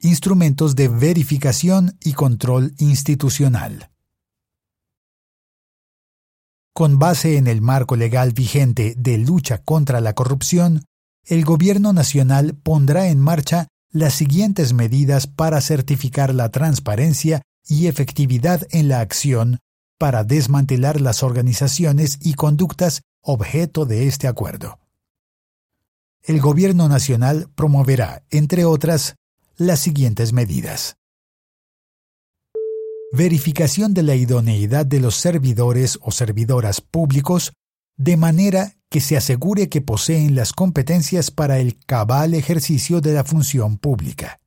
[0.00, 3.90] Instrumentos de verificación y control institucional.
[6.72, 10.87] Con base en el marco legal vigente de lucha contra la corrupción,
[11.28, 18.66] el Gobierno Nacional pondrá en marcha las siguientes medidas para certificar la transparencia y efectividad
[18.70, 19.58] en la acción
[19.98, 24.78] para desmantelar las organizaciones y conductas objeto de este acuerdo.
[26.22, 29.16] El Gobierno Nacional promoverá, entre otras,
[29.56, 30.96] las siguientes medidas.
[33.12, 37.52] Verificación de la idoneidad de los servidores o servidoras públicos
[37.96, 43.24] de manera que se asegure que poseen las competencias para el cabal ejercicio de la
[43.24, 44.40] función pública.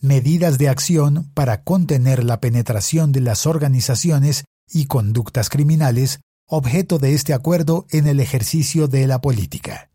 [0.00, 7.14] Medidas de acción para contener la penetración de las organizaciones y conductas criminales objeto de
[7.14, 9.90] este acuerdo en el ejercicio de la política.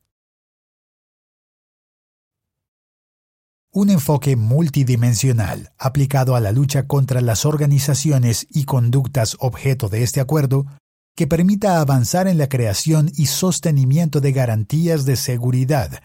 [3.72, 10.20] Un enfoque multidimensional aplicado a la lucha contra las organizaciones y conductas objeto de este
[10.20, 10.66] acuerdo
[11.16, 16.02] que permita avanzar en la creación y sostenimiento de garantías de seguridad.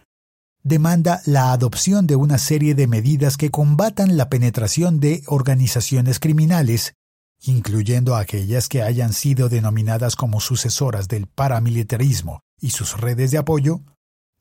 [0.63, 6.95] Demanda la adopción de una serie de medidas que combatan la penetración de organizaciones criminales,
[7.43, 13.81] incluyendo aquellas que hayan sido denominadas como sucesoras del paramilitarismo y sus redes de apoyo,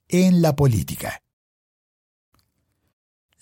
[0.09, 1.21] en la política.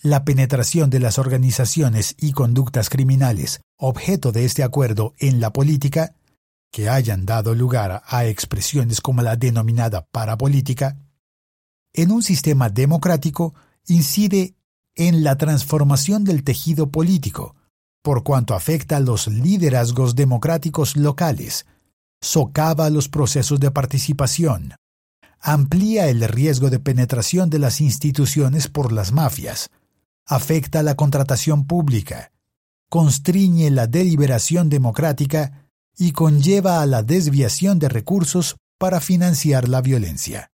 [0.02, 6.14] La penetración de las organizaciones y conductas criminales objeto de este acuerdo en la política
[6.76, 10.98] que hayan dado lugar a expresiones como la denominada parapolítica,
[11.94, 13.54] en un sistema democrático
[13.86, 14.56] incide
[14.94, 17.56] en la transformación del tejido político,
[18.02, 21.64] por cuanto afecta a los liderazgos democráticos locales,
[22.20, 24.74] socava los procesos de participación,
[25.40, 29.70] amplía el riesgo de penetración de las instituciones por las mafias,
[30.26, 32.32] afecta la contratación pública,
[32.90, 35.65] constriñe la deliberación democrática
[35.96, 40.50] y conlleva a la desviación de recursos para financiar la violencia.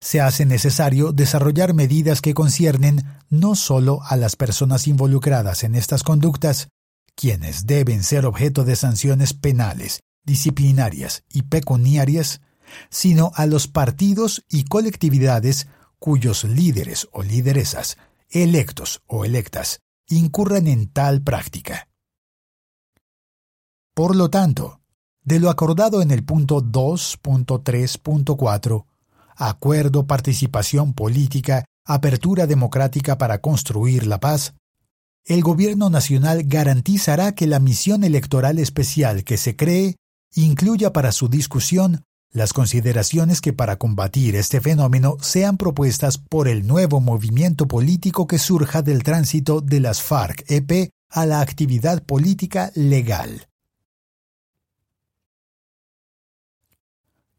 [0.00, 6.02] Se hace necesario desarrollar medidas que conciernen no solo a las personas involucradas en estas
[6.02, 6.68] conductas,
[7.14, 12.40] quienes deben ser objeto de sanciones penales, disciplinarias y pecuniarias,
[12.90, 15.66] sino a los partidos y colectividades
[15.98, 17.96] cuyos líderes o lideresas,
[18.30, 21.88] electos o electas, incurran en tal práctica.
[23.96, 24.82] Por lo tanto,
[25.24, 28.84] de lo acordado en el punto 2.3.4,
[29.36, 34.52] Acuerdo, participación política, apertura democrática para construir la paz,
[35.24, 39.96] el Gobierno Nacional garantizará que la misión electoral especial que se cree
[40.34, 46.66] incluya para su discusión las consideraciones que para combatir este fenómeno sean propuestas por el
[46.66, 53.46] nuevo movimiento político que surja del tránsito de las FARC-EP a la actividad política legal.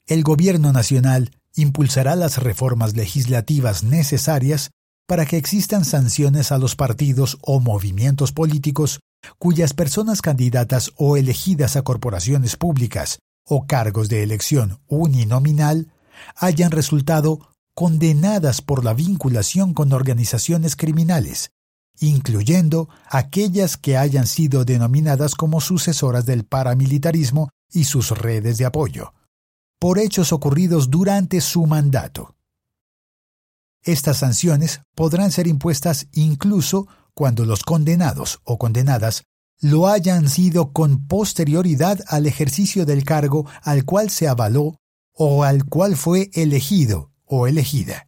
[0.07, 4.71] El Gobierno Nacional impulsará las reformas legislativas necesarias
[5.05, 9.01] para que existan sanciones a los partidos o movimientos políticos
[9.37, 15.91] cuyas personas candidatas o elegidas a corporaciones públicas o cargos de elección uninominal
[16.37, 21.51] hayan resultado condenadas por la vinculación con organizaciones criminales,
[21.99, 29.13] incluyendo aquellas que hayan sido denominadas como sucesoras del paramilitarismo y sus redes de apoyo,
[29.79, 32.35] por hechos ocurridos durante su mandato.
[33.83, 39.23] Estas sanciones podrán ser impuestas incluso cuando los condenados o condenadas
[39.59, 44.77] lo hayan sido con posterioridad al ejercicio del cargo al cual se avaló
[45.13, 48.07] o al cual fue elegido o elegida.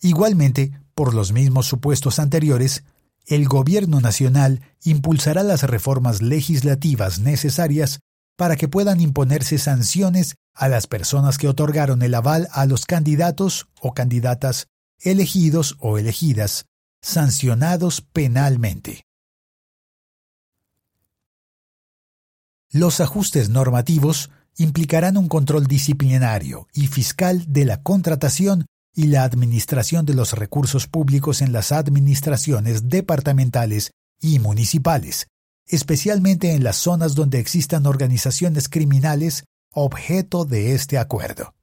[0.00, 2.84] Igualmente, por los mismos supuestos anteriores,
[3.26, 8.00] el Gobierno Nacional impulsará las reformas legislativas necesarias
[8.38, 13.66] para que puedan imponerse sanciones a las personas que otorgaron el aval a los candidatos
[13.80, 14.68] o candidatas
[15.00, 16.66] elegidos o elegidas,
[17.02, 19.02] sancionados penalmente.
[22.70, 30.06] Los ajustes normativos implicarán un control disciplinario y fiscal de la contratación y la administración
[30.06, 33.90] de los recursos públicos en las administraciones departamentales
[34.20, 35.26] y municipales,
[35.68, 41.54] especialmente en las zonas donde existan organizaciones criminales objeto de este acuerdo.